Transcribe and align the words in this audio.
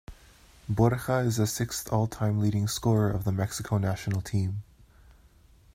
Borja 0.67 1.17
is 1.19 1.35
the 1.37 1.45
sixth 1.45 1.93
all-time 1.93 2.39
leading 2.39 2.67
scorer 2.67 3.11
of 3.11 3.23
the 3.23 3.31
Mexico 3.31 3.77
national 3.77 4.21
team. 4.21 4.63